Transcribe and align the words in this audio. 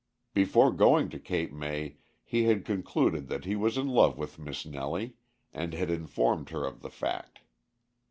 Before 0.33 0.71
going 0.71 1.09
to 1.09 1.19
Cape 1.19 1.53
May 1.53 1.97
he 2.23 2.45
had 2.45 2.65
concluded 2.65 3.27
that 3.27 3.45
he 3.45 3.55
was 3.55 3.77
in 3.77 3.87
love 3.87 4.17
with 4.17 4.39
Miss 4.39 4.65
Nellie, 4.65 5.13
and 5.53 5.75
had 5.75 5.91
informed 5.91 6.49
her 6.49 6.65
of 6.65 6.81
the 6.81 6.89
fact. 6.89 7.41